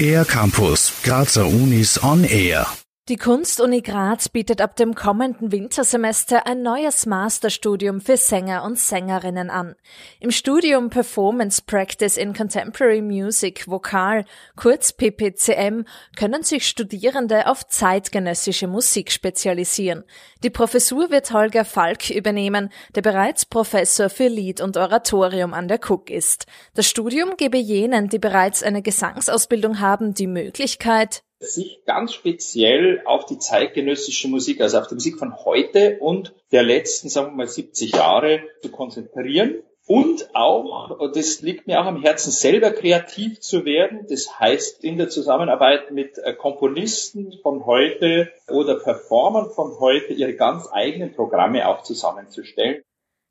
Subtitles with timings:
[0.00, 2.83] Air Campus, Grazer Unis on Air.
[3.10, 9.50] Die Kunstuni Graz bietet ab dem kommenden Wintersemester ein neues Masterstudium für Sänger und Sängerinnen
[9.50, 9.74] an.
[10.20, 14.24] Im Studium Performance Practice in Contemporary Music Vokal,
[14.56, 15.84] kurz PPCM,
[16.16, 20.04] können sich Studierende auf zeitgenössische Musik spezialisieren.
[20.42, 25.78] Die Professur wird Holger Falk übernehmen, der bereits Professor für Lied und Oratorium an der
[25.86, 26.46] Cook ist.
[26.72, 33.26] Das Studium gebe jenen, die bereits eine Gesangsausbildung haben, die Möglichkeit, sich ganz speziell auf
[33.26, 37.48] die zeitgenössische Musik, also auf die Musik von heute und der letzten, sagen wir mal,
[37.48, 39.62] 70 Jahre zu konzentrieren.
[39.86, 44.06] Und auch, das liegt mir auch am Herzen, selber kreativ zu werden.
[44.08, 50.34] Das heißt, in der Zusammenarbeit mit äh, Komponisten von heute oder Performern von heute ihre
[50.36, 52.82] ganz eigenen Programme auch zusammenzustellen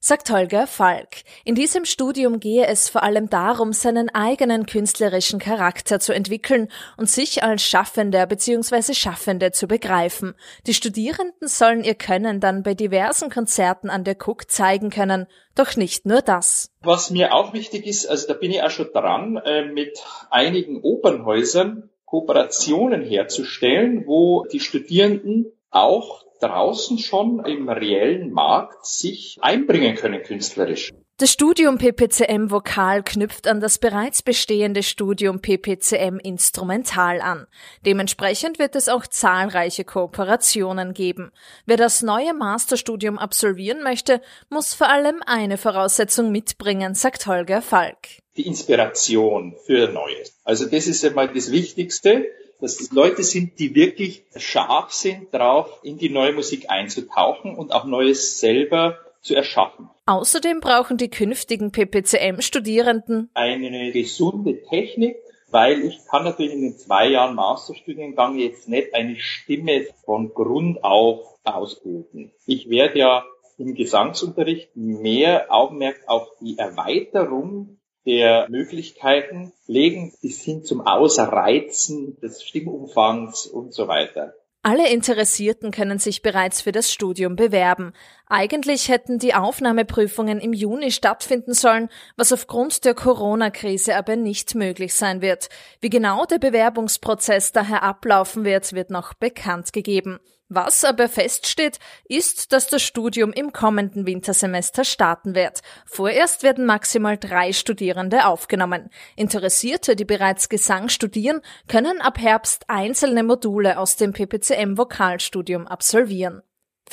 [0.03, 1.23] sagt Holger Falk.
[1.45, 6.67] In diesem Studium gehe es vor allem darum, seinen eigenen künstlerischen Charakter zu entwickeln
[6.97, 8.93] und sich als Schaffender bzw.
[8.93, 10.35] Schaffende zu begreifen.
[10.67, 15.25] Die Studierenden sollen ihr Können dann bei diversen Konzerten an der Cook zeigen können.
[15.55, 16.69] Doch nicht nur das.
[16.81, 19.97] Was mir auch wichtig ist, also da bin ich auch schon dran, äh, mit
[20.29, 29.95] einigen Opernhäusern Kooperationen herzustellen, wo die Studierenden auch draußen schon im reellen Markt sich einbringen
[29.95, 30.91] können künstlerisch.
[31.17, 37.45] Das Studium PPCM Vokal knüpft an das bereits bestehende Studium PPCM Instrumental an.
[37.85, 41.31] Dementsprechend wird es auch zahlreiche Kooperationen geben.
[41.67, 48.07] Wer das neue Masterstudium absolvieren möchte, muss vor allem eine Voraussetzung mitbringen, sagt Holger Falk.
[48.35, 50.39] Die Inspiration für Neues.
[50.43, 52.25] Also das ist einmal das Wichtigste
[52.63, 57.73] dass das Leute sind, die wirklich scharf sind drauf, in die neue Musik einzutauchen und
[57.73, 59.89] auch Neues selber zu erschaffen.
[60.05, 65.17] Außerdem brauchen die künftigen PPCM-Studierenden eine gesunde Technik,
[65.49, 70.85] weil ich kann natürlich in den zwei Jahren Masterstudiengang jetzt nicht eine Stimme von Grund
[70.85, 72.31] auf ausbilden.
[72.45, 73.25] Ich werde ja
[73.57, 82.43] im Gesangsunterricht mehr Augenmerk auf die Erweiterung der Möglichkeiten legen bis hin zum Ausreizen des
[82.43, 84.33] Stimmumfangs und so weiter.
[84.65, 87.93] Alle Interessierten können sich bereits für das Studium bewerben.
[88.35, 94.95] Eigentlich hätten die Aufnahmeprüfungen im Juni stattfinden sollen, was aufgrund der Corona-Krise aber nicht möglich
[94.95, 95.49] sein wird.
[95.81, 100.19] Wie genau der Bewerbungsprozess daher ablaufen wird, wird noch bekannt gegeben.
[100.49, 105.61] Was aber feststeht, ist, dass das Studium im kommenden Wintersemester starten wird.
[105.85, 108.89] Vorerst werden maximal drei Studierende aufgenommen.
[109.15, 116.41] Interessierte, die bereits Gesang studieren, können ab Herbst einzelne Module aus dem PPCM Vokalstudium absolvieren.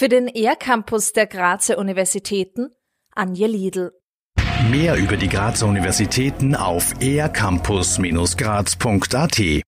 [0.01, 2.71] Für den ER-Campus der Grazer Universitäten
[3.15, 3.93] Anja Liedl.
[4.71, 9.39] Mehr über die Grazer Universitäten auf ercampus-graz.at